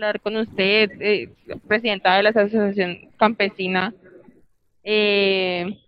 [0.00, 1.28] hablar con usted, eh,
[1.68, 3.92] presidenta de la Asociación Campesina,
[4.82, 5.78] eh,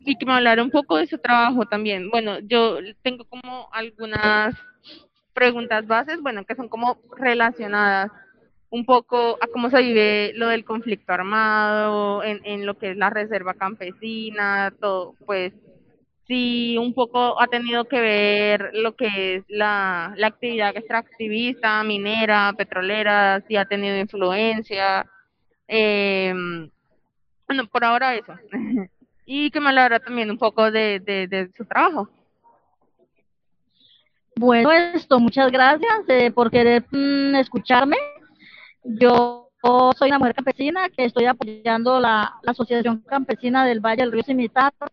[0.00, 2.08] y que me hablara un poco de su trabajo también.
[2.10, 4.54] Bueno, yo tengo como algunas
[5.34, 8.12] preguntas bases, bueno, que son como relacionadas
[8.70, 12.96] un poco a cómo se vive lo del conflicto armado, en, en lo que es
[12.96, 15.52] la reserva campesina, todo, pues
[16.26, 22.52] sí un poco ha tenido que ver lo que es la, la actividad extractivista, minera,
[22.56, 25.06] petrolera, si ha tenido influencia.
[25.68, 26.34] Eh,
[27.46, 28.34] bueno, por ahora eso.
[29.26, 32.08] y que me hablara también un poco de, de, su trabajo.
[34.36, 37.96] Bueno, esto, muchas gracias eh, por querer mm, escucharme.
[38.84, 39.48] Yo
[39.96, 44.22] soy una mujer campesina que estoy apoyando la, la Asociación Campesina del Valle del Río
[44.22, 44.86] Cimitarra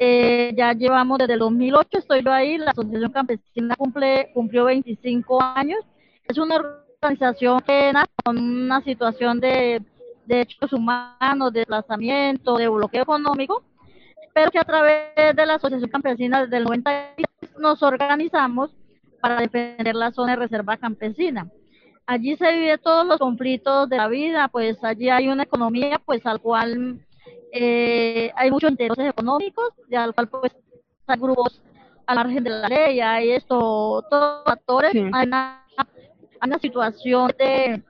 [0.00, 5.42] eh, ya llevamos desde el 2008, estoy yo ahí, la Asociación Campesina cumple, cumplió 25
[5.42, 5.80] años.
[6.24, 9.82] Es una organización que nace con una situación de
[10.26, 13.64] derechos humanos, de desplazamiento, de bloqueo económico,
[14.34, 17.14] pero que a través de la Asociación Campesina desde el 90
[17.58, 18.70] nos organizamos
[19.20, 21.48] para defender la zona de reserva campesina.
[22.06, 26.24] Allí se vive todos los conflictos de la vida, pues allí hay una economía pues
[26.24, 27.00] al cual
[27.52, 30.52] eh, hay muchos intereses económicos, de al cual pues
[31.06, 31.60] hay grupos
[32.06, 34.98] al margen de la ley, hay esto, todos los actores, Sí.
[35.12, 35.64] hay, una,
[36.40, 37.82] hay una situación de,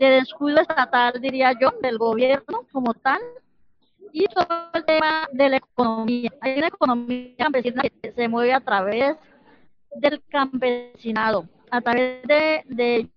[0.00, 3.20] de descuido estatal, diría yo, del gobierno como tal,
[4.12, 6.30] y todo el tema de la economía.
[6.40, 9.16] Hay una economía campesina que se mueve a través
[9.94, 13.08] del campesinado, a través de, de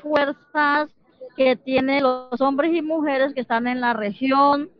[0.00, 0.88] fuerzas
[1.36, 4.70] que tienen los hombres y mujeres que están en la región,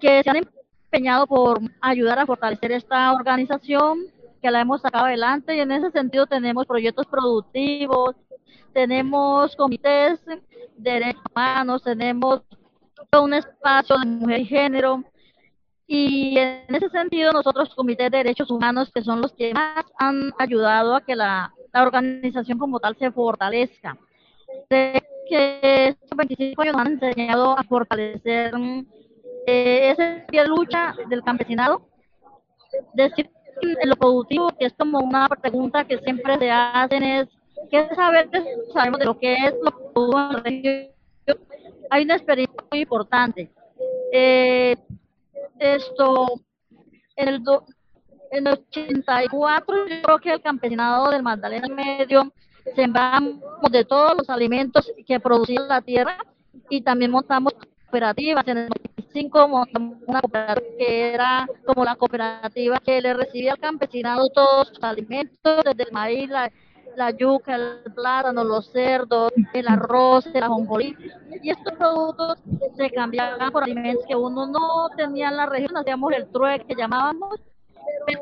[0.00, 0.46] que se han
[0.84, 4.06] empeñado por ayudar a fortalecer esta organización,
[4.40, 8.14] que la hemos sacado adelante y en ese sentido tenemos proyectos productivos,
[8.72, 10.40] tenemos comités de
[10.76, 12.42] derechos humanos, tenemos
[13.18, 15.04] un espacio de mujer y género
[15.86, 20.32] y en ese sentido nosotros comités de derechos humanos que son los que más han
[20.38, 23.98] ayudado a que la, organización como tal se fortalezca.
[24.68, 28.54] Que estos 25 años han enseñado a fortalecer
[29.46, 31.88] eh, ese pie de lucha del campesinado,
[32.94, 33.30] decir
[33.62, 37.28] en lo productivo, que es como una pregunta que siempre se hacen, es
[37.70, 38.28] ¿qué saber
[38.72, 40.92] sabemos de lo que es lo productivo?
[41.90, 43.50] Hay una experiencia muy importante.
[44.12, 44.76] Eh,
[45.58, 46.26] esto,
[47.16, 47.64] en el, do,
[48.30, 52.32] en el 84, yo creo que el campesinado del Magdalena Medio
[52.74, 53.40] sembramos
[53.70, 56.18] de todos los alimentos que producía la tierra
[56.68, 58.46] y también montamos cooperativas.
[58.48, 58.68] En el
[59.16, 64.68] 95 montamos una cooperativa que era como la cooperativa que le recibía al campesinado todos
[64.68, 70.94] sus alimentos, desde el maíz, la, yuca, el plátano, los cerdos, el arroz, el ajonjolí.
[71.42, 72.38] Y estos productos
[72.76, 76.74] se cambiaban por alimentos que uno no tenía en la región, hacíamos el trueque que
[76.74, 77.40] llamábamos,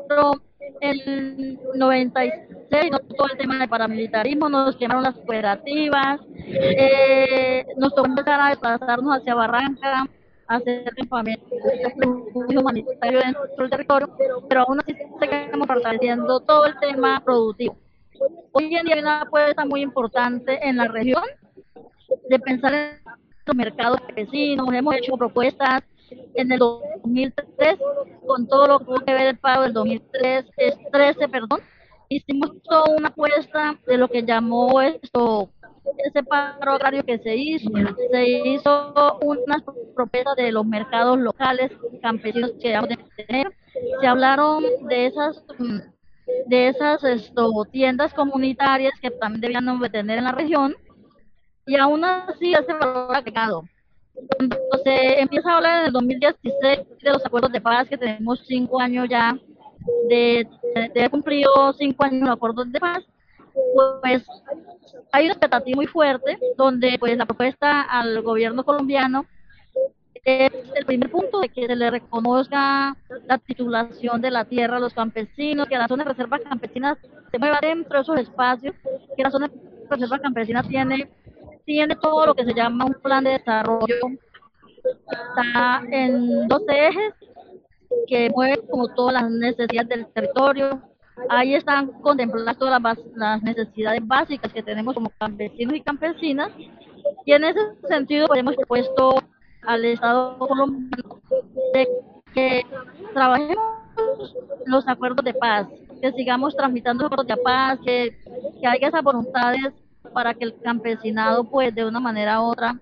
[0.07, 0.33] pero
[0.81, 8.07] en 96 no todo el tema de paramilitarismo, nos quemaron las cooperativas, eh, nos tocó
[8.07, 10.07] empezar a desplazarnos hacia Barranca,
[10.47, 11.51] hacer campamentos
[12.49, 14.09] humanitarios dentro del territorio,
[14.47, 17.77] pero aún así seguimos fortaleciendo todo el tema productivo.
[18.51, 21.23] Hoy en día hay una apuesta muy importante en la región
[22.29, 22.99] de pensar en
[23.45, 25.83] los mercados campesinos, hemos hecho propuestas
[26.35, 27.77] en el 2003
[28.25, 31.59] con todo lo que ver el pago del 2003, es 13, perdón,
[32.09, 35.49] hicimos toda una apuesta de lo que llamó esto
[35.97, 37.69] ese paro agrario que se hizo,
[38.11, 39.61] se hizo unas
[39.95, 41.71] propuestas de los mercados locales
[42.01, 43.53] campesinos que de tener,
[44.01, 45.43] se hablaron de esas
[46.47, 50.75] de esas esto, tiendas comunitarias que también debían de tener en la región
[51.67, 53.63] y aún así ese valor agregado.
[54.37, 58.41] Cuando se empieza a hablar en el 2016 de los acuerdos de paz que tenemos
[58.47, 59.37] cinco años ya
[60.09, 63.03] de, de, de cumplido cinco años los acuerdos de paz,
[64.01, 64.25] pues
[65.11, 69.25] hay una expectativa muy fuerte donde pues la propuesta al gobierno colombiano
[70.25, 72.95] es el primer punto de que se le reconozca
[73.27, 76.97] la titulación de la tierra a los campesinos, que la zona de reserva campesina
[77.31, 78.75] se mueva dentro de esos espacios,
[79.15, 81.07] que la zona de reserva campesina tiene,
[81.63, 83.95] tiene todo lo que se llama un plan de desarrollo.
[85.11, 87.13] Está en dos ejes
[88.07, 90.81] que mueven como todas las necesidades del territorio.
[91.29, 96.51] Ahí están contempladas todas las, las necesidades básicas que tenemos como campesinos y campesinas.
[97.25, 99.15] Y en ese sentido, hemos propuesto
[99.63, 101.21] al Estado colombiano
[102.33, 102.63] que
[103.13, 103.57] trabajemos
[104.65, 105.67] los acuerdos de paz,
[106.01, 108.17] que sigamos tramitando acuerdos de paz, que,
[108.59, 109.73] que haya esas voluntades
[110.13, 112.77] para que el campesinado, pues, de una manera u otra,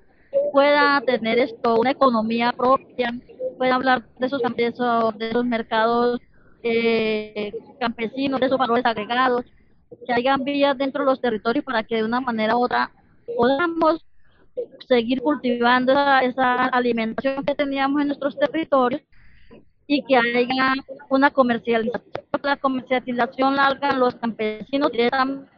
[0.51, 3.13] pueda tener esto, una economía propia,
[3.53, 6.19] pueda hablar de esos, de esos, de esos mercados
[6.63, 9.45] eh, campesinos, de esos valores agregados,
[10.05, 12.91] que hayan vías dentro de los territorios para que de una manera u otra
[13.37, 14.05] podamos
[14.87, 19.01] seguir cultivando esa, esa alimentación que teníamos en nuestros territorios
[19.87, 20.73] y que haya
[21.09, 22.25] una comercialización.
[22.41, 25.52] La comercialización la los campesinos directamente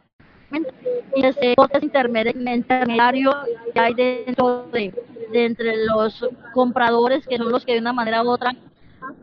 [1.14, 3.32] y ese cortes intermediario
[3.72, 4.92] que hay dentro de,
[5.32, 8.52] entre los compradores que son los que de una manera u otra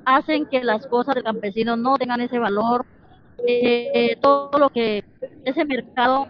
[0.06, 2.86] hacen que las cosas del campesino no tengan ese valor
[3.48, 5.04] eh, todo lo que
[5.44, 6.28] ese mercado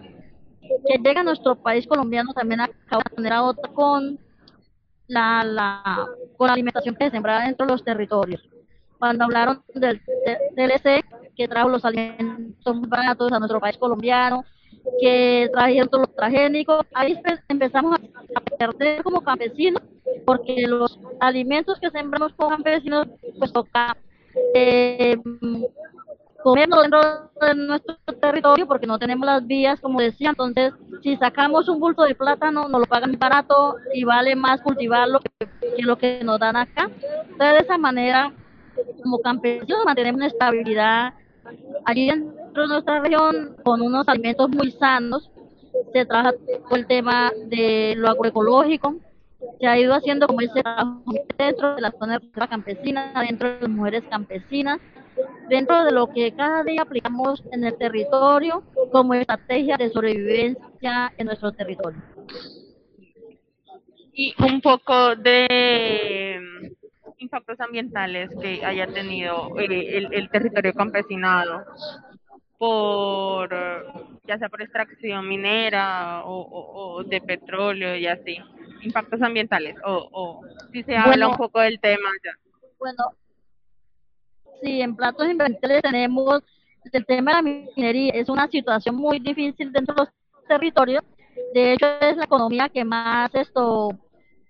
[0.87, 4.19] que llega a nuestro país colombiano también acaba de manera otra con
[5.07, 6.07] la, la,
[6.37, 8.41] con la alimentación que se sembraba dentro de los territorios.
[8.97, 10.01] Cuando hablaron del
[10.55, 11.03] DLC,
[11.35, 14.45] que trajo los alimentos baratos a nuestro país colombiano,
[14.99, 17.99] que trajeron todo lo transgénico, ahí empezamos
[18.35, 19.81] a perder como campesinos,
[20.25, 23.97] porque los alimentos que sembramos como campesinos, pues toca
[24.53, 25.17] eh,
[26.43, 27.01] comerlo dentro
[27.41, 30.29] de nuestro territorio porque no tenemos las vías, como decía.
[30.29, 35.19] Entonces, si sacamos un bulto de plátano, nos lo pagan barato y vale más cultivarlo
[35.19, 36.89] que, que lo que nos dan acá.
[37.29, 38.33] Entonces, de esa manera,
[39.01, 41.13] como campesinos, mantenemos una estabilidad
[41.85, 45.29] allí dentro de nuestra región con unos alimentos muy sanos.
[45.91, 48.95] Se trabaja todo el tema de lo agroecológico,
[49.59, 51.03] se ha ido haciendo como ese trabajo
[51.37, 52.19] dentro de la zona
[52.49, 54.79] campesina, dentro de las mujeres campesinas,
[55.49, 61.25] dentro de lo que cada día aplicamos en el territorio como estrategia de sobrevivencia en
[61.25, 62.01] nuestro territorio.
[64.13, 66.39] Y un poco de
[67.17, 71.63] impactos ambientales que haya tenido eh, el, territorio campesinado
[72.63, 73.49] por
[74.25, 78.37] ya sea por extracción minera o, o, o de petróleo y así
[78.81, 81.29] impactos ambientales o, o si se habla Bueno.
[81.31, 82.31] un poco del tema ya
[82.79, 83.03] Bueno,
[84.61, 86.41] sí, en platos ambientales tenemos
[86.93, 88.13] el tema de la minería.
[88.13, 91.03] Es una situación muy difícil dentro de los territorios.
[91.53, 93.89] De hecho, es la economía que más esto,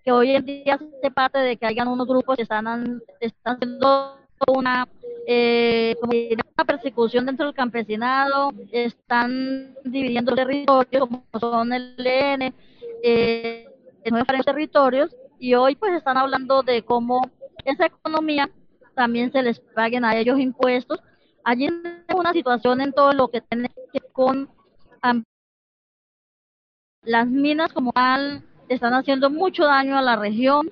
[0.04, 4.18] que hoy en día se parte de que hayan unos grupos que están, están haciendo
[4.48, 4.86] una,
[5.26, 12.54] eh, una persecución dentro del campesinado, están dividiendo territorios como son el EN,
[13.02, 13.68] eh,
[14.04, 17.22] diferentes territorios, y hoy pues están hablando de cómo
[17.64, 18.50] esa economía
[18.94, 21.00] también se les paguen a ellos impuestos.
[21.42, 24.48] Allí hay una situación en todo lo que tiene que ver con
[27.02, 30.70] las minas como tal están haciendo mucho daño a la región.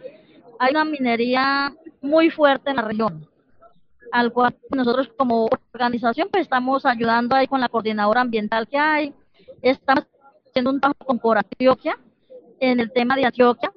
[0.58, 3.28] Hay una minería muy fuerte en la región,
[4.12, 9.14] al cual nosotros como organización pues estamos ayudando ahí con la coordinadora ambiental que hay.
[9.62, 10.04] Estamos
[10.47, 11.99] haciendo un trabajo con Cora Antioquia
[12.61, 13.73] en el tema de Antioquia,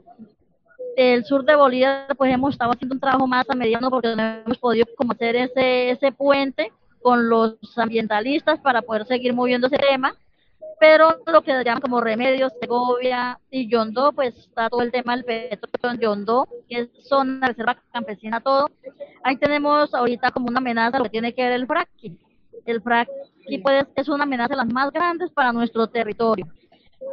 [0.97, 4.23] el sur de Bolivia, pues hemos estado haciendo un trabajo más a mediano porque no
[4.23, 9.77] hemos podido como hacer ese, ese puente con los ambientalistas para poder seguir moviendo ese
[9.77, 10.15] tema.
[10.79, 15.23] Pero lo que llaman como remedios, Segovia y Yondó, pues está todo el tema del
[15.23, 18.69] petróleo en Yondó, que es zona reserva campesina, todo.
[19.23, 22.19] Ahí tenemos ahorita como una amenaza lo que tiene que ver el fracking.
[22.65, 26.47] El fracking pues, es una amenaza de las más grandes para nuestro territorio.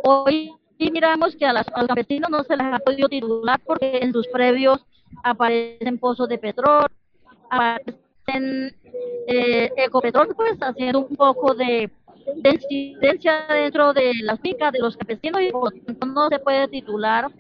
[0.03, 0.51] Hoy
[0.91, 4.85] miramos que a, los campesinos no se les ha podido titular porque en sus previos
[5.23, 6.89] aparecen pozos de petróleo,
[7.51, 8.75] aparecen
[9.27, 11.91] eh, ecopetrol, pues haciendo un poco de,
[12.37, 16.39] de, incidencia dentro de las fincas de los campesinos y por lo tanto no se
[16.39, 17.31] puede titular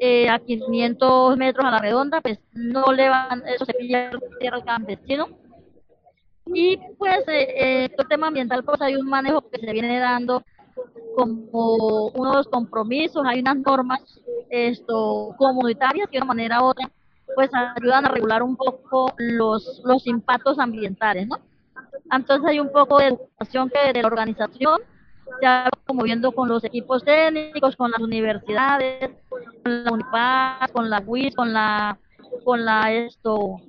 [0.00, 4.10] eh, a 500 metros a la redonda, pues no le van, eso se pilla
[4.52, 5.28] al campesino.
[6.46, 10.42] Y pues eh, el tema ambiental, pues hay un manejo que se viene dando
[11.16, 14.00] como unos compromisos, hay unas normas
[14.50, 16.90] esto comunitarias que de una manera u otra
[17.34, 21.38] pues ayudan a regular un poco los, los impactos ambientales, ¿no?
[22.12, 24.80] Entonces hay un poco de educación que de la organización
[25.40, 31.02] se va promoviendo con los equipos técnicos, con las universidades, con la UNIPAS, con la
[31.04, 31.98] UIS, con la
[32.44, 33.60] con la esto,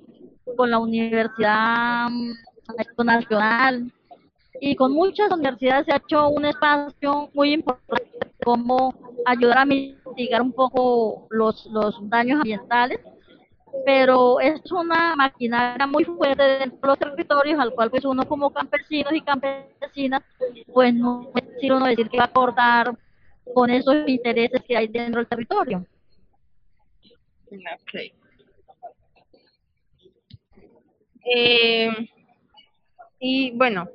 [0.55, 2.09] con la Universidad
[2.97, 3.91] Nacional.
[4.59, 8.07] Y con muchas universidades se ha hecho un espacio muy importante
[8.43, 8.93] como
[9.25, 12.99] ayudar a mitigar un poco los, los daños ambientales
[13.85, 18.51] pero es una maquinaria muy fuerte dentro de los territorios al cual pues uno como
[18.51, 20.21] campesinos y campesinas
[20.73, 22.97] pues no es decir uno decir que va a acordar
[23.53, 25.85] con esos intereses que hay dentro del territorio.
[27.83, 28.13] Okay.
[31.23, 31.89] Eh,
[33.19, 33.89] y bueno,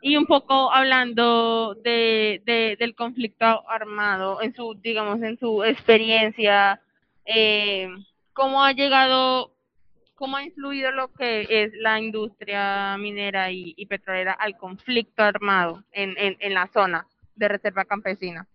[0.00, 6.80] y un poco hablando de, de, del conflicto armado en su, digamos, en su experiencia,
[7.24, 7.88] eh,
[8.36, 9.50] ¿cómo ha llegado,
[10.14, 16.14] cómo ha influido lo que es la industria minera y, petrolera al conflicto armado en,
[16.18, 18.46] en, en la zona de reserva campesina?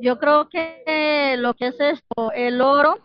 [0.00, 2.98] Yo creo que lo que es esto, el oro,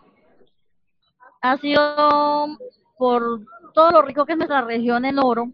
[1.40, 2.58] ha sido
[2.96, 3.40] por
[3.72, 5.50] todo lo rico que es nuestra región en oro,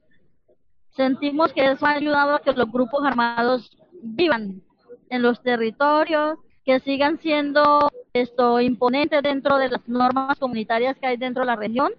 [0.91, 4.61] sentimos que eso ha ayudado a que los grupos armados vivan
[5.09, 11.17] en los territorios, que sigan siendo esto imponentes dentro de las normas comunitarias que hay
[11.17, 11.93] dentro de la región,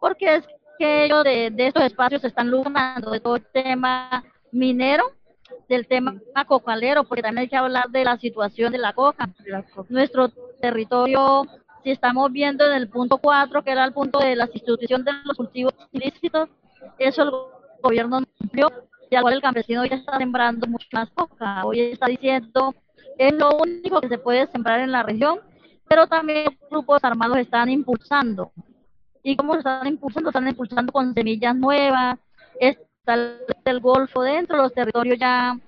[0.00, 5.04] porque es que ellos de, de estos espacios están lucrando de todo el tema minero
[5.68, 9.28] del tema cocalero, porque también hay que hablar de la situación de la coca.
[9.88, 10.30] Nuestro
[10.60, 11.46] territorio,
[11.82, 15.12] si estamos viendo en el punto 4, que era el punto de la sustitución de
[15.24, 16.48] los cultivos ilícitos,
[16.98, 17.30] eso el
[17.82, 18.70] gobierno no cumplió,
[19.10, 21.64] y al cual el campesino ya está sembrando mucho más coca.
[21.64, 22.74] Hoy está diciendo,
[23.18, 25.40] es lo único que se puede sembrar en la región,
[25.88, 28.52] pero también grupos armados están impulsando.
[29.22, 30.30] ¿Y cómo están impulsando?
[30.30, 32.18] Están impulsando con semillas nuevas,
[32.60, 33.14] está
[33.64, 35.58] el Golfo dentro, los territorios ya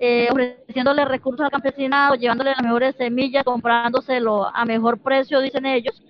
[0.00, 6.02] eh, ofreciéndole recursos al campesinado, llevándole las mejores semillas, comprándoselo a mejor precio, dicen ellos.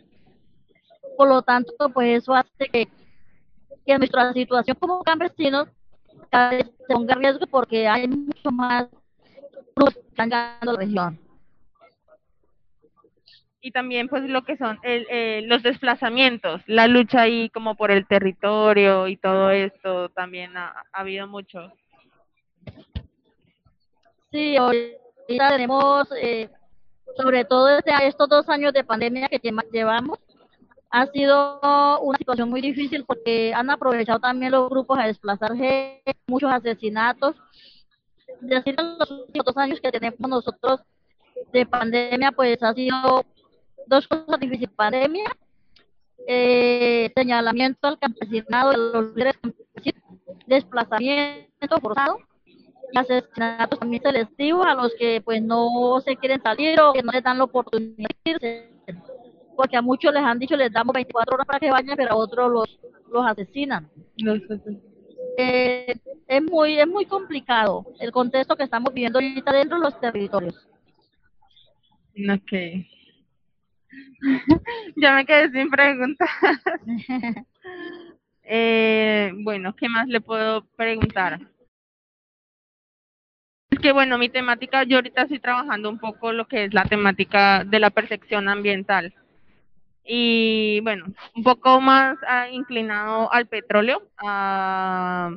[1.17, 2.89] Por lo tanto, pues eso hace que,
[3.87, 5.69] que nuestra situación como campesinos
[6.31, 8.87] cada vez se ponga en riesgo porque hay mucho más
[9.75, 11.19] grupos la región
[13.65, 17.91] y también pues lo que son el, eh, los desplazamientos, la lucha ahí como por
[17.91, 21.73] el territorio y todo esto también ha, ha habido mucho.
[24.31, 26.51] Sí, ahorita tenemos, eh,
[27.17, 29.41] sobre todo este, estos dos años de pandemia que
[29.73, 30.19] llevamos,
[30.91, 36.17] ha sido una situación muy difícil porque han aprovechado también los grupos a desplazar gente,
[36.27, 37.35] muchos asesinatos.
[38.41, 40.81] Decir los últimos dos años que tenemos nosotros
[41.53, 43.25] de pandemia, pues ha sido
[43.87, 45.25] dos cosas difíciles, pandemia,
[46.27, 48.73] eh, señalamiento al campesinado
[49.13, 49.35] de
[50.47, 52.19] desplazamiento forzado
[52.93, 57.13] y asesinatos también selectivos a los que pues no se quieren salir o que no
[57.13, 58.71] les dan la oportunidad de irse,
[59.57, 62.17] porque a muchos les han dicho les damos 24 horas para que vayan, pero a
[62.17, 63.91] otros los, los asesinan.
[65.37, 65.95] Eh,
[66.29, 70.69] es muy es muy complicado el contexto que estamos viviendo ahorita dentro de los territorios.
[72.17, 72.89] Okay.
[74.97, 76.31] ya me quedé sin preguntas.
[78.43, 81.41] eh, bueno, ¿qué más le puedo preguntar?
[83.71, 86.85] Es que bueno, mi temática, yo ahorita estoy trabajando un poco lo que es la
[86.85, 89.13] temática de la percepción ambiental.
[90.05, 95.31] Y bueno, un poco más ah, inclinado al petróleo, a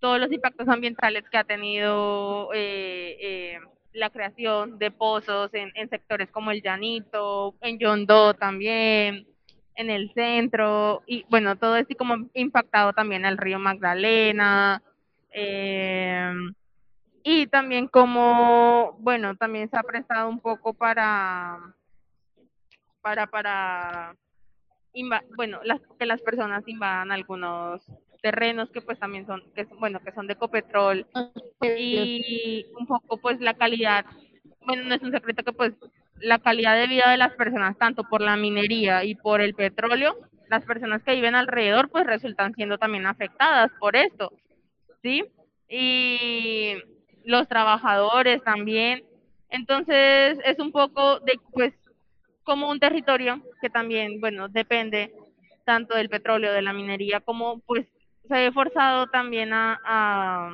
[0.00, 3.60] todos los impactos ambientales que ha tenido eh, eh,
[3.92, 9.26] la creación de pozos en, en sectores como el Llanito, en Yondó también,
[9.74, 14.82] en el centro, y bueno, todo esto como impactado también al río Magdalena,
[15.30, 16.32] eh,
[17.22, 21.58] y también como, bueno, también se ha prestado un poco para,
[23.06, 24.16] para, para,
[25.36, 27.80] bueno, las, que las personas invadan algunos
[28.20, 31.06] terrenos que pues también son, que bueno, que son de Ecopetrol
[31.62, 34.04] y un poco pues la calidad,
[34.66, 35.72] bueno, no es un secreto que pues
[36.16, 40.16] la calidad de vida de las personas, tanto por la minería y por el petróleo,
[40.48, 44.32] las personas que viven alrededor pues resultan siendo también afectadas por esto,
[45.00, 45.24] ¿sí?
[45.68, 46.74] Y
[47.24, 49.04] los trabajadores también.
[49.48, 51.72] Entonces es un poco de pues
[52.46, 55.12] como un territorio que también, bueno, depende
[55.64, 57.86] tanto del petróleo, de la minería, como pues
[58.28, 60.50] se he forzado también a, a,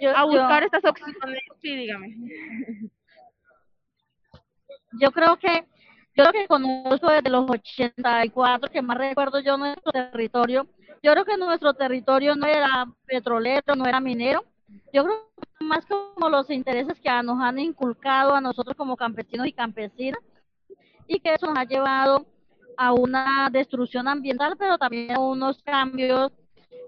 [0.00, 1.42] Yo, a buscar yo, estas opciones.
[1.60, 2.14] Sí, dígame.
[5.00, 5.66] yo creo que
[6.14, 10.66] yo lo que conozco desde los 84, que más recuerdo yo nuestro territorio,
[11.02, 14.44] yo creo que nuestro territorio no era petrolero, no era minero.
[14.92, 15.28] Yo creo
[15.60, 20.20] más como los intereses que nos han inculcado a nosotros como campesinos y campesinas,
[21.06, 22.26] y que eso nos ha llevado
[22.76, 26.32] a una destrucción ambiental, pero también a unos cambios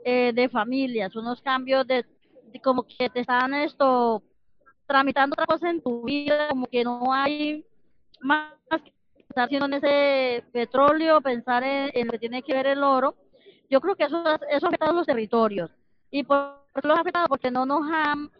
[0.04, 2.04] eh, de familias, unos cambios de,
[2.52, 4.22] de como que te están esto
[4.86, 7.64] tramitando otra cosa en tu vida, como que no hay
[8.20, 8.92] más que
[9.28, 13.14] estar haciendo en ese petróleo, pensar en, lo que tiene que ver el oro.
[13.68, 15.70] Yo creo que eso, eso ha afectado a los territorios.
[16.10, 17.28] ¿Y por los ha afectado?
[17.28, 18.30] Porque no nos han,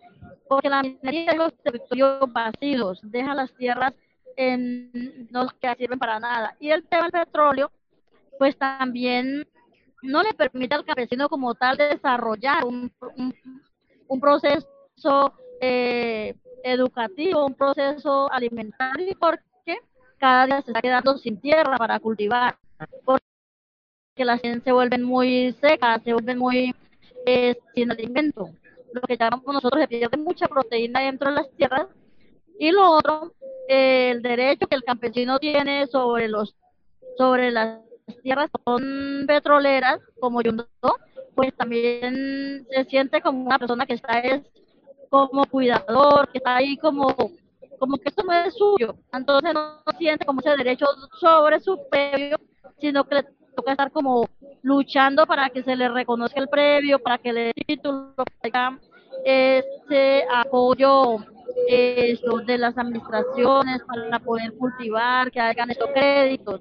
[0.49, 3.95] porque la minería de los territorios vacíos, deja las tierras
[4.37, 6.57] en no que sirven para nada.
[6.61, 7.71] Y el tema del petróleo,
[8.39, 9.47] pues también
[10.03, 12.91] no le permite al campesino como tal desarrollar un,
[14.09, 16.35] un, proceso eh,
[16.65, 19.79] educativo, un proceso alimentario, porque
[20.19, 22.57] cada día se está quedando sin tierra para cultivar,
[23.05, 23.25] porque
[24.17, 26.75] las gente se vuelven muy secas, se vuelven muy
[27.27, 28.51] eh, sin alimento.
[28.93, 31.87] Lo que llamamos nosotros se pierde mucha proteína dentro de las tierras.
[32.59, 33.33] Y lo otro,
[33.69, 36.57] el derecho que el campesino tiene sobre los
[37.17, 37.81] sobre las
[38.23, 40.53] tierras son petroleras, como yo
[41.35, 44.43] pues también se siente como una persona que está es
[45.09, 47.15] como cuidador, que está ahí como,
[47.79, 48.97] como que esto no es suyo.
[49.13, 50.87] Entonces no siente como ese derecho
[51.19, 52.39] sobre su previo,
[52.79, 53.23] sino que le
[53.57, 54.29] toca estar como
[54.63, 58.79] luchando para que se le reconozca el previo, para que le título, para
[59.25, 61.19] ese apoyo
[61.67, 66.61] eso, de las administraciones para poder cultivar, que hagan estos créditos.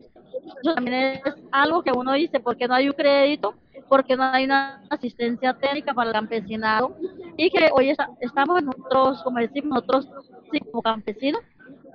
[0.63, 3.55] Eso también es algo que uno dice, ¿por qué no hay un crédito?
[3.89, 6.95] porque no hay una asistencia técnica para el campesinado
[7.35, 10.07] y que hoy está, estamos nosotros, como decimos nosotros,
[10.51, 11.41] sí, como campesinos,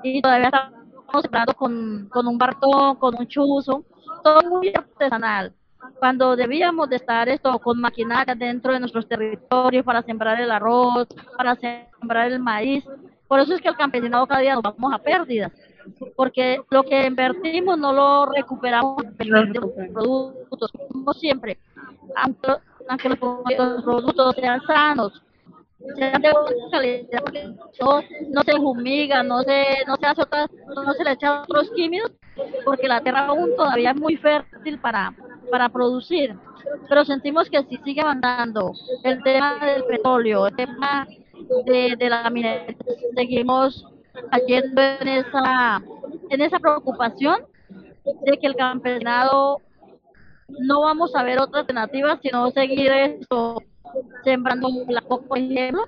[0.03, 3.85] y todavía estamos hablando con, con un bartón, con un chuzo,
[4.25, 5.55] todo muy artesanal,
[5.99, 11.07] cuando debíamos de estar esto con maquinaria dentro de nuestros territorios para sembrar el arroz,
[11.37, 12.85] para sembrar el maíz.
[13.29, 15.51] Por eso es que el campesinado cada día nos vamos a pérdidas,
[16.15, 19.49] porque lo que invertimos no lo recuperamos los
[19.93, 21.59] productos, como siempre
[22.17, 25.23] aunque, los productos sean sanos,
[25.97, 27.25] sean de buena calidad,
[27.81, 31.71] no, no se fumiga, no se, no se hace otras, no se le echa otros
[31.75, 32.13] químicos,
[32.65, 35.15] porque la tierra aún todavía es muy fértil para,
[35.55, 36.35] para producir.
[36.89, 38.73] Pero sentimos que si sigue avanzando
[39.05, 41.07] el tema del petróleo, el tema
[41.65, 42.75] de, la minería,
[43.15, 43.87] seguimos
[44.33, 45.81] cayendo en esa,
[46.31, 47.37] en esa preocupación
[48.27, 49.61] de que el campesinado
[50.49, 53.63] no vamos a ver otra alternativa sino seguir esto
[54.25, 55.85] sembrando la por ejemplo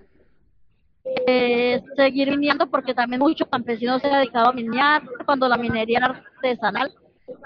[1.27, 5.99] eh, seguir viniendo porque también muchos campesinos se han dedicado a minear cuando la minería
[5.99, 6.93] era artesanal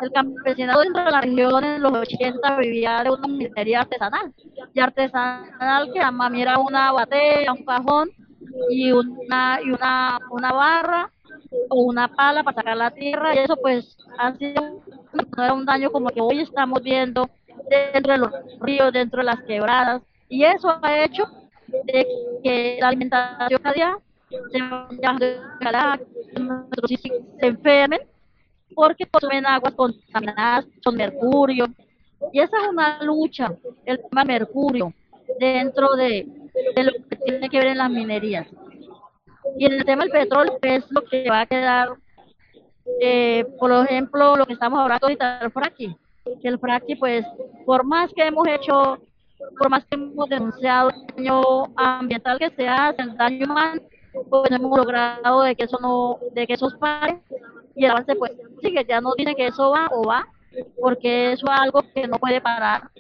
[0.03, 4.33] el campesinado dentro de la región en los 80 vivía de una minería artesanal
[4.75, 8.11] y artesanal que a mí era una batea, un cajón
[8.71, 11.11] y una y una una barra
[11.69, 15.65] o una pala para sacar la tierra y eso pues ha sido no era un
[15.65, 17.29] daño como que hoy estamos viendo
[17.69, 21.25] dentro de los ríos, dentro de las quebradas y eso ha hecho
[21.85, 22.07] de
[22.43, 23.99] que la alimentación cada día
[26.89, 26.97] se,
[27.41, 28.01] se enfermen
[28.81, 31.67] porque consumen aguas contaminadas con mercurio
[32.33, 33.53] y esa es una lucha,
[33.85, 34.95] el tema mercurio
[35.39, 36.27] dentro de,
[36.77, 38.47] lo que tiene que ver en las minerías.
[39.59, 41.91] Y en el tema del petróleo es lo que va a quedar,
[43.03, 45.95] eh, por ejemplo, lo que estamos hablando ahorita del fracking.
[46.41, 47.27] Que el fracking, pues,
[47.67, 48.99] por más que hemos hecho,
[49.59, 51.43] por más que hemos denunciado el daño
[51.77, 56.19] ambiental que se hace, el daño humano, pues no hemos logrado de que eso no,
[56.33, 57.21] de que eso pare.
[57.75, 60.27] Y el avance, pues, sigue, ya no dice que eso va o va,
[60.81, 62.91] porque eso es algo que no puede parar.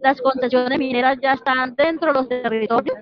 [0.00, 2.98] Las concesiones mineras ya están dentro de los territorios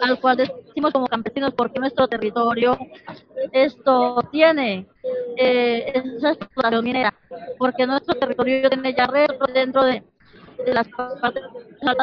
[0.00, 2.78] al cual decimos como campesinos porque nuestro territorio
[3.52, 4.86] esto tiene
[5.36, 7.14] eh, esa explotación minera,
[7.58, 9.08] porque nuestro territorio tiene ya
[9.52, 10.02] dentro de,
[10.64, 11.42] de las partes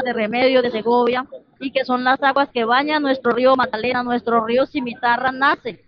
[0.05, 1.25] de Remedio, de Segovia,
[1.59, 5.83] y que son las aguas que bañan nuestro río Magdalena, nuestro río Cimitarra nace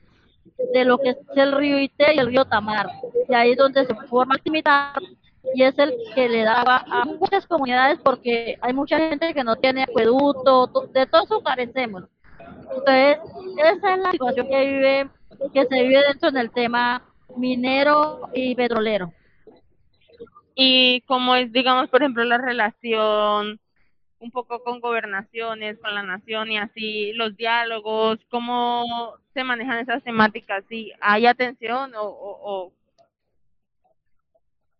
[0.73, 2.87] de lo que es el río Ite y el río Tamar,
[3.27, 5.01] y ahí es donde se forma Cimitarra
[5.53, 9.55] y es el que le daba a muchas comunidades porque hay mucha gente que no
[9.55, 12.03] tiene acueducto, de todo eso carecemos.
[12.39, 13.17] Entonces,
[13.57, 15.09] esa es la situación que vive,
[15.53, 17.03] que se vive dentro del tema
[17.35, 19.13] minero y petrolero.
[20.55, 23.59] Y cómo es, digamos, por ejemplo, la relación
[24.19, 28.85] un poco con gobernaciones, con la nación y así, los diálogos, cómo
[29.33, 32.73] se manejan esas temáticas, si hay atención o, o, o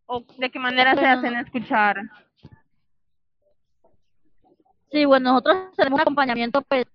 [0.08, 1.98] o de qué manera se hacen escuchar?
[4.92, 6.86] Sí, bueno, nosotros tenemos un acompañamiento, pues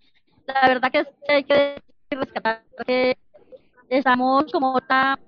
[0.46, 3.16] la verdad que hay que rescatar que
[3.88, 5.18] estamos como está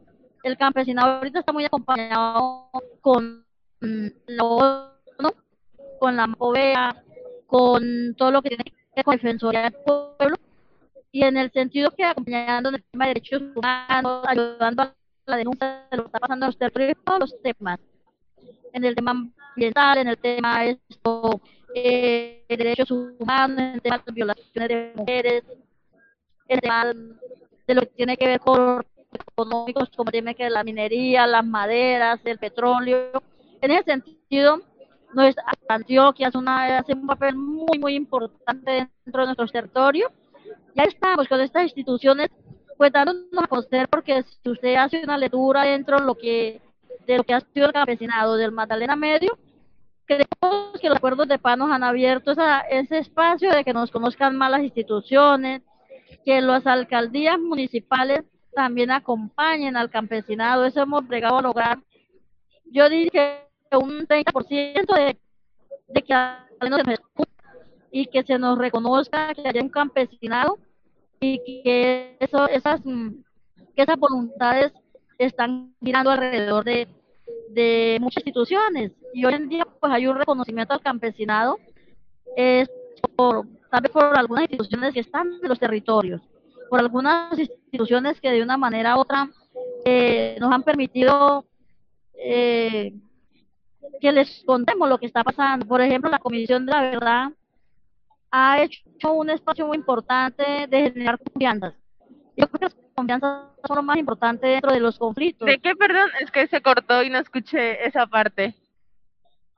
[0.43, 3.42] el campesinado ahorita está muy acompañado con
[3.83, 5.31] la ONU,
[5.99, 7.03] con la MOVEA,
[7.47, 10.37] con todo lo que tiene que ver con la Defensoría del Pueblo,
[11.11, 14.95] y en el sentido que acompañando en el tema de derechos humanos, ayudando a
[15.27, 17.81] la denuncia de lo que está pasando en los territorios, los temas,
[18.73, 21.41] en el tema ambiental, en el tema esto,
[21.75, 25.45] eh, de derechos humanos, en el tema de violaciones de mujeres,
[26.49, 26.85] en el tema
[27.67, 31.45] de lo que tiene que ver con económicos, como tiene que ver la minería, las
[31.45, 33.23] maderas, el petróleo.
[33.63, 34.61] En ese sentido,
[35.15, 40.11] nuestra Antioquia es una, hace un papel muy, muy importante dentro de nuestros territorios.
[40.75, 42.29] Ya estamos con estas instituciones,
[42.77, 46.61] pues dándonos a conocer, porque si usted hace una lectura dentro de lo que,
[47.07, 49.39] de lo que ha sido el campesinado del Magdalena Medio,
[50.07, 53.93] creemos que los acuerdos de paz nos han abierto esa, ese espacio de que nos
[53.93, 55.63] conozcan más las instituciones,
[56.25, 58.25] que las alcaldías municipales
[58.57, 60.65] también acompañen al campesinado.
[60.65, 61.79] Eso hemos llegado a lograr.
[62.65, 65.19] Yo dije un 30% de,
[65.89, 66.15] de que
[66.69, 66.81] nos
[67.91, 70.59] y que se nos reconozca que haya un campesinado
[71.21, 73.11] y que eso, esas, mm,
[73.77, 74.73] que esas voluntades
[75.19, 76.89] están girando alrededor de,
[77.51, 78.93] de muchas instituciones.
[79.13, 81.59] Y hoy en día pues hay un reconocimiento al campesinado,
[82.37, 82.69] es
[83.15, 86.23] por, tal vez por algunas instituciones que están en los territorios,
[86.71, 89.29] por algunas instituciones que de una manera u otra
[89.85, 91.45] eh, nos han permitido
[92.15, 92.95] eh,
[94.01, 95.67] que les contemos lo que está pasando.
[95.67, 97.29] Por ejemplo, la Comisión de la Verdad
[98.31, 101.75] ha hecho un espacio muy importante de generar confianzas.
[102.37, 105.47] Yo creo que las confianzas son lo más importante dentro de los conflictos.
[105.47, 106.09] ¿De qué, perdón?
[106.21, 108.55] Es que se cortó y no escuché esa parte.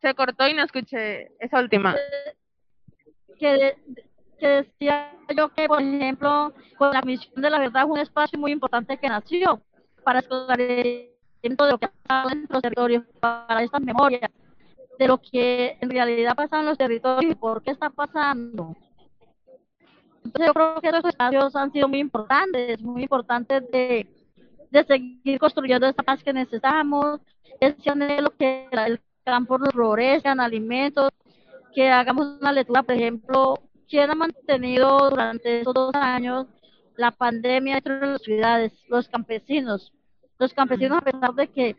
[0.00, 1.94] Se cortó y no escuché esa última.
[3.38, 3.76] que, de-
[4.38, 8.50] que decía yo que, por ejemplo, con la misión de la verdad un espacio muy
[8.52, 9.62] importante que nació
[10.02, 11.13] para esclarecimiento
[11.48, 14.30] de lo que ha pasado en los territorios, para estas memorias,
[14.98, 18.74] de lo que en realidad pasa en los territorios y por qué está pasando.
[20.24, 24.06] Entonces yo creo que esos espacios han sido muy importantes, muy importantes de,
[24.70, 27.20] de seguir construyendo esta paz que necesitamos,
[27.60, 31.10] ese anhelo que el campo nos florezcan alimentos,
[31.74, 36.46] que hagamos una lectura, por ejemplo, quién ha mantenido durante esos dos años
[36.96, 39.92] la pandemia dentro de las ciudades, los campesinos.
[40.38, 41.76] Los campesinos, a pesar de que,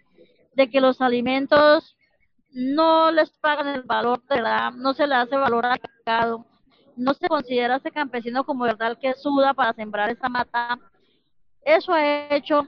[0.54, 1.96] de que los alimentos
[2.52, 6.46] no les pagan el valor de verdad, no se le hace valor al mercado,
[6.96, 10.80] no se considera a ese campesino como verdad que suda para sembrar esa mata.
[11.64, 12.68] Eso ha hecho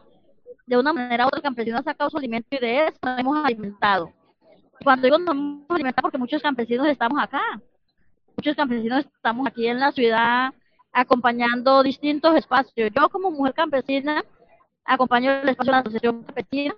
[0.66, 3.20] de una manera u otra el campesino ha sacado su alimento y de eso nos
[3.20, 4.12] hemos alimentado.
[4.84, 7.42] Cuando digo nos hemos alimentado porque muchos campesinos estamos acá,
[8.36, 10.54] muchos campesinos estamos aquí en la ciudad
[10.92, 12.92] acompañando distintos espacios.
[12.94, 14.24] Yo como mujer campesina
[14.88, 16.76] acompaño el espacio de la Asociación Campesina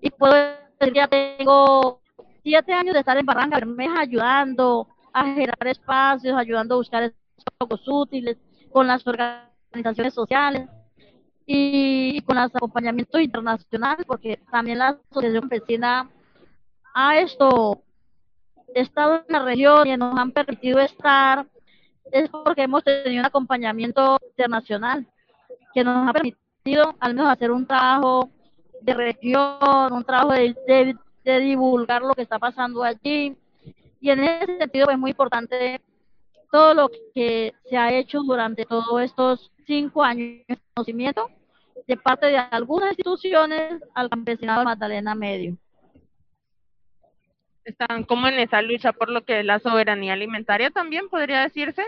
[0.00, 2.00] y puedo decir que ya tengo
[2.42, 7.88] siete años de estar en Barranca Bermeja ayudando a generar espacios, ayudando a buscar espacios
[7.88, 8.36] útiles
[8.70, 10.68] con las organizaciones sociales
[11.46, 16.08] y con los acompañamientos internacionales, porque también la Asociación Campesina
[16.94, 17.82] ha esto
[18.74, 21.46] estado en la región y nos han permitido estar
[22.12, 25.06] es porque hemos tenido un acompañamiento internacional
[25.72, 26.49] que nos ha permitido
[26.98, 28.30] al menos hacer un trabajo
[28.80, 33.36] de región, un trabajo de, divulgar lo que está pasando allí.
[34.00, 35.80] Y en ese sentido es muy importante
[36.50, 41.30] todo lo que se ha hecho durante todos estos cinco años de conocimiento
[41.86, 45.56] de parte de algunas instituciones al campesinado de Magdalena Medio.
[47.64, 51.84] Están como en esa lucha por lo que es la soberanía alimentaria también, podría decirse.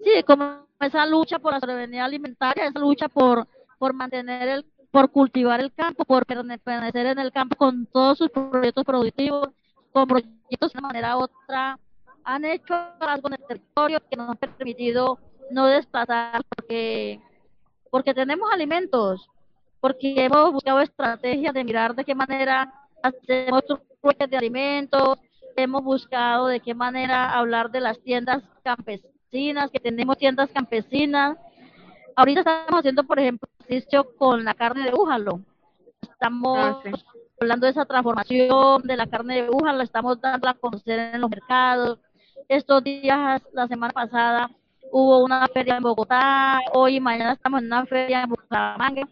[0.00, 3.46] Sí, como esa lucha por la soberanía alimentaria, esa lucha por,
[3.78, 8.30] por mantener el, por cultivar el campo, por permanecer en el campo con todos sus
[8.30, 9.48] proyectos productivos,
[9.92, 11.78] con proyectos de una manera u otra,
[12.24, 15.18] han hecho algo en el territorio que nos ha permitido
[15.50, 17.20] no desplazar porque,
[17.90, 19.28] porque tenemos alimentos,
[19.80, 23.62] porque hemos buscado estrategias de mirar de qué manera hacemos
[24.00, 25.18] trueques de alimentos,
[25.56, 29.13] hemos buscado de qué manera hablar de las tiendas campesinas,
[29.72, 31.36] que tenemos tiendas campesinas.
[32.14, 35.40] Ahorita estamos haciendo, por ejemplo, ejercicio con la carne de búfalo.
[36.02, 36.90] Estamos Ah, sí.
[37.40, 41.28] hablando de esa transformación de la carne de búfalo, estamos dando a conocer en los
[41.30, 41.98] mercados.
[42.48, 44.50] Estos días, la semana pasada,
[44.92, 49.08] hubo una feria en Bogotá, hoy y mañana estamos en una feria en Bucaramanga.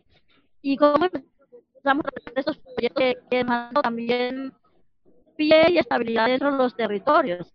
[0.61, 3.45] Y cómo empezamos a estos proyectos que, que
[3.83, 4.53] también
[5.37, 7.53] pie y estabilidad dentro de los territorios.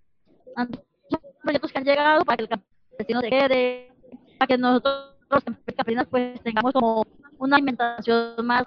[0.53, 0.69] Son
[1.47, 3.91] proyectos que han llegado para que el campesino se quede,
[4.37, 7.05] para que nosotros los campesinos pues tengamos como
[7.37, 8.65] una alimentación más,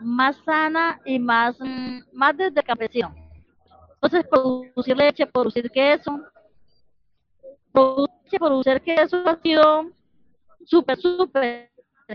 [0.00, 3.14] más sana y más, mm, más desde el campesino.
[3.94, 6.20] Entonces, producir leche, producir queso,
[7.72, 9.90] producir, producir queso ha sido
[10.64, 11.70] súper, súper,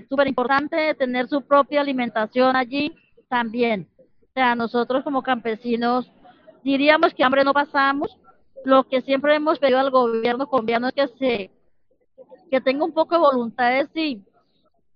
[0.09, 2.95] súper importante tener su propia alimentación allí
[3.29, 3.87] también.
[3.99, 6.11] O sea, nosotros como campesinos
[6.63, 8.17] diríamos que hambre no pasamos.
[8.65, 11.51] Lo que siempre hemos pedido al gobierno colombiano es que se
[12.49, 14.25] que tenga un poco de voluntad de sí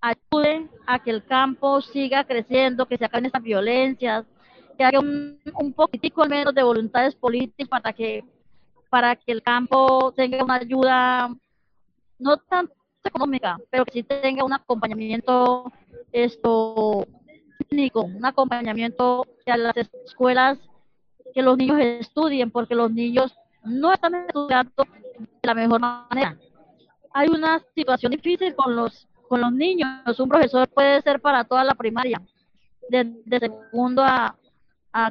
[0.01, 4.25] ayude a que el campo siga creciendo, que se acaben estas violencias,
[4.77, 8.23] que haya un, un poquitico al menos de voluntades políticas para que
[8.89, 11.29] para que el campo tenga una ayuda
[12.17, 12.69] no tan
[13.03, 15.71] económica, pero que sí tenga un acompañamiento
[16.12, 17.05] esto
[17.60, 20.58] técnico, un acompañamiento a las escuelas
[21.34, 23.36] que los niños estudien, porque los niños
[23.69, 24.84] no están estudiando
[25.19, 26.38] de la mejor manera.
[27.13, 30.19] Hay una situación difícil con los con los niños.
[30.19, 32.19] Un profesor puede ser para toda la primaria,
[32.89, 34.36] de, de segundo a,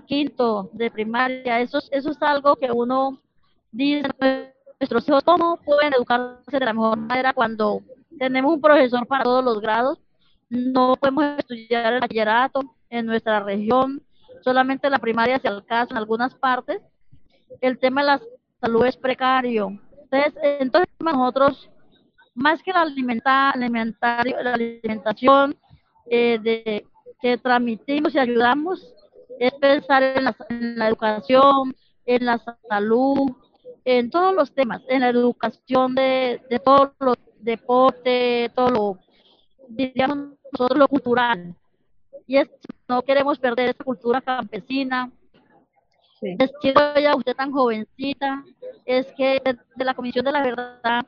[0.06, 1.60] quinto de primaria.
[1.60, 3.22] Eso, eso es algo que uno
[3.70, 7.80] dice, nuestros hijos, ¿cómo pueden educarse de la mejor manera cuando
[8.18, 9.98] tenemos un profesor para todos los grados?
[10.50, 14.02] No podemos estudiar el bachillerato en nuestra región,
[14.42, 16.80] solamente la primaria se alcanza en algunas partes.
[17.60, 18.20] El tema de la
[18.60, 19.78] salud es precario.
[20.10, 21.70] Entonces, entonces nosotros
[22.34, 25.56] más que la, alimenta, alimentario, la alimentación
[26.08, 26.84] eh,
[27.20, 28.94] que transmitimos y ayudamos,
[29.38, 31.74] es pensar en la, educación,
[32.06, 33.30] en la salud,
[33.84, 38.98] en todos los temas, en la educación de, de todos los deportes, todo lo,
[39.68, 41.54] diríamos nosotros, lo cultural.
[42.26, 42.48] Y es,
[42.88, 45.10] no queremos perder esa cultura campesina.
[46.20, 46.36] Sí.
[46.38, 48.44] Les quiero ya usted tan jovencita,
[48.84, 49.40] es que
[49.76, 51.06] de la Comisión de la Verdad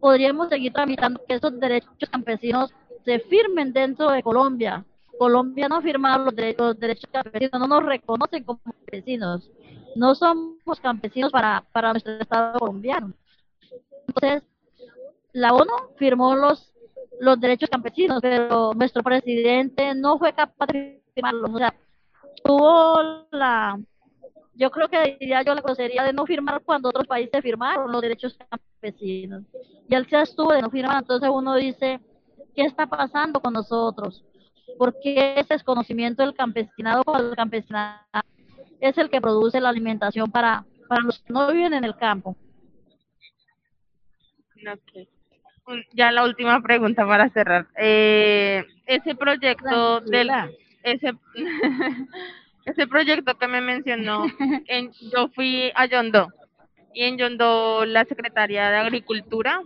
[0.00, 2.72] podríamos seguir tramitando que esos derechos campesinos
[3.04, 4.84] se firmen dentro de Colombia.
[5.18, 9.50] Colombia no ha firmado los derechos, los derechos campesinos, no nos reconocen como campesinos.
[9.94, 13.14] No somos campesinos para, para nuestro Estado colombiano.
[14.08, 14.42] Entonces,
[15.32, 16.74] la ONU firmó los,
[17.20, 21.50] los derechos campesinos, pero nuestro presidente no fue capaz de firmarlos.
[21.50, 21.74] O sea,
[22.44, 23.78] tuvo la,
[24.56, 28.00] yo creo que diría yo la grosería de no firmar cuando otros países firmaron los
[28.00, 29.42] derechos campesinos.
[29.88, 32.00] Y él se estuvo de no firmar, entonces uno dice,
[32.54, 34.24] ¿qué está pasando con nosotros?
[34.78, 38.00] ¿Por qué ese desconocimiento del campesinado o el campesinado
[38.80, 42.36] es el que produce la alimentación para, para los que no viven en el campo?
[44.56, 45.08] Okay.
[45.92, 47.66] Ya la última pregunta para cerrar.
[47.76, 50.30] Eh, ese proyecto del
[50.82, 51.12] ese
[52.66, 54.24] ese proyecto que me mencionó,
[54.66, 56.28] en, yo fui a Yondó
[56.92, 59.62] y en Yondó la secretaria de Agricultura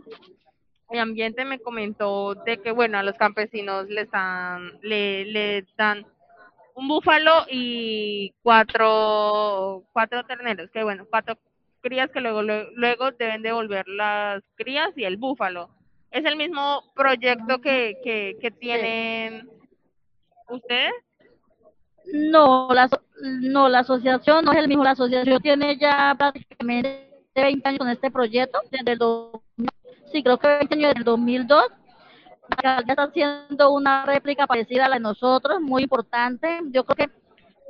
[0.90, 6.04] y Ambiente me comentó de que, bueno, a los campesinos les dan, le, le dan
[6.74, 11.38] un búfalo y cuatro, cuatro terneros, que bueno, cuatro
[11.80, 15.70] crías que luego, luego deben devolver las crías y el búfalo.
[16.10, 19.48] ¿Es el mismo proyecto que, que, que tienen
[20.48, 20.92] ustedes?
[22.12, 22.88] No, la,
[23.22, 24.84] no, la asociación no es el mismo.
[24.84, 29.68] La asociación tiene ya prácticamente 20 años con este proyecto, desde el 2000,
[30.12, 31.64] sí, creo que 20 años desde el 2002.
[32.62, 36.60] La alcaldía está haciendo una réplica parecida a la de nosotros, muy importante.
[36.70, 37.14] Yo creo que,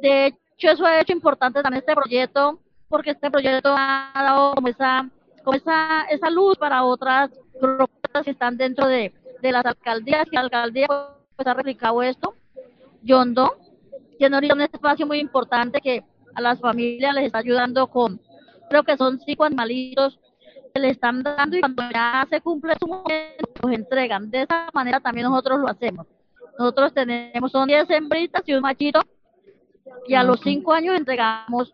[0.00, 4.68] de hecho, eso ha hecho importante también este proyecto, porque este proyecto ha dado como
[4.68, 5.08] esa,
[5.44, 10.36] como esa, esa luz para otras propuestas que están dentro de, de las alcaldías, que
[10.36, 10.88] la alcaldía
[11.36, 12.34] pues, ha replicado esto.
[13.02, 13.56] Yondo,
[14.20, 16.04] tiene ahorita un espacio muy importante que
[16.34, 18.20] a las familias les está ayudando con,
[18.68, 20.20] creo que son cinco animalitos
[20.74, 24.30] que le están dando y cuando ya se cumple su momento, los entregan.
[24.30, 26.06] De esa manera también nosotros lo hacemos.
[26.58, 29.00] Nosotros tenemos, son 10 hembritas y un machito,
[30.06, 31.72] y a los cinco años entregamos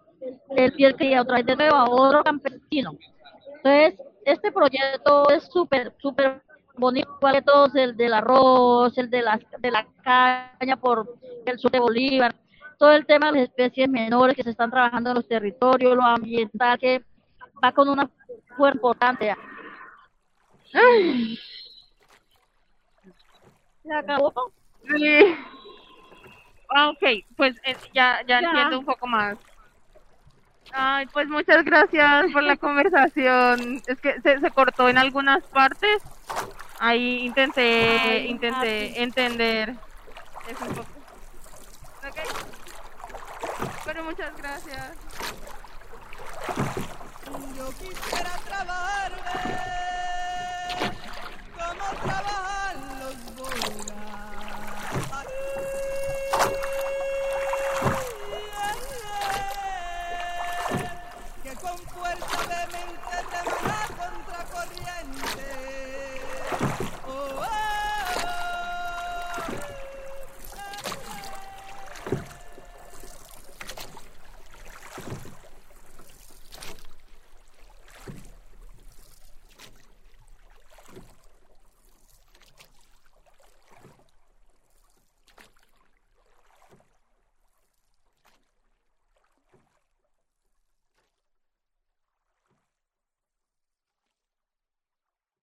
[0.50, 2.92] el piel que otra vez de nuevo a otro campesino.
[3.56, 6.42] Entonces, este proyecto es súper, súper
[6.78, 11.58] bonito, igual que todos, el del arroz, el de la, de la caña por el
[11.58, 12.34] sur de Bolívar,
[12.78, 16.02] todo el tema de las especies menores que se están trabajando en los territorios, lo
[16.02, 17.02] ambiental, que
[17.62, 18.08] va con una
[18.56, 19.34] fuerza importante.
[20.74, 21.38] Ay.
[23.82, 24.32] ¿Se acabó?
[24.96, 25.36] Sí.
[26.68, 29.38] Ah, ok, pues eh, ya, ya, ya entiendo un poco más.
[30.72, 33.80] Ay, pues muchas gracias por la conversación.
[33.86, 36.02] Es que se, se cortó en algunas partes.
[36.78, 39.74] Ahí intenté, Ay, intenté entender.
[40.48, 40.88] Eso un poco.
[42.06, 42.18] Ok.
[43.84, 44.90] Pero muchas gracias.
[47.56, 49.12] Yo quisiera trabajar
[51.56, 52.55] como trabajan